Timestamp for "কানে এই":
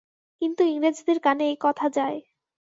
1.19-1.57